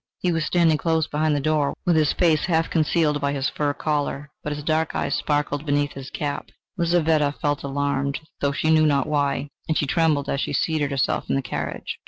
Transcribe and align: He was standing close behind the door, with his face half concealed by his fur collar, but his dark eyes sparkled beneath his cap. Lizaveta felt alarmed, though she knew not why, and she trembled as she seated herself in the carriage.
He 0.17 0.31
was 0.31 0.43
standing 0.45 0.79
close 0.79 1.05
behind 1.05 1.35
the 1.35 1.39
door, 1.39 1.75
with 1.85 1.95
his 1.95 2.11
face 2.11 2.45
half 2.47 2.71
concealed 2.71 3.21
by 3.21 3.33
his 3.33 3.49
fur 3.49 3.71
collar, 3.75 4.31
but 4.43 4.51
his 4.51 4.63
dark 4.63 4.95
eyes 4.95 5.13
sparkled 5.13 5.63
beneath 5.63 5.91
his 5.91 6.09
cap. 6.09 6.47
Lizaveta 6.75 7.35
felt 7.39 7.61
alarmed, 7.61 8.19
though 8.39 8.51
she 8.51 8.71
knew 8.71 8.87
not 8.87 9.05
why, 9.05 9.49
and 9.67 9.77
she 9.77 9.85
trembled 9.85 10.27
as 10.27 10.41
she 10.41 10.53
seated 10.53 10.89
herself 10.89 11.29
in 11.29 11.35
the 11.35 11.41
carriage. 11.43 11.99